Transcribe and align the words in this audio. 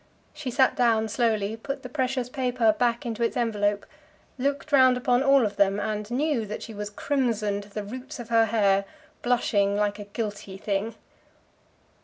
She 0.33 0.49
sat 0.49 0.75
down 0.75 1.09
slowly, 1.09 1.55
put 1.55 1.83
the 1.83 1.87
precious 1.87 2.27
paper 2.27 2.71
back 2.73 3.05
into 3.05 3.21
its 3.21 3.37
envelope, 3.37 3.85
looked 4.39 4.71
round 4.71 4.97
upon 4.97 5.19
them 5.19 5.75
all, 5.79 5.79
and 5.79 6.09
knew 6.09 6.43
that 6.47 6.63
she 6.63 6.73
was 6.73 6.89
crimson 6.89 7.61
to 7.61 7.69
the 7.69 7.83
roots 7.83 8.19
of 8.19 8.29
her 8.29 8.45
hair, 8.45 8.85
blushing 9.21 9.75
like 9.77 9.99
a 9.99 10.05
guilty 10.05 10.57
thing. 10.57 10.95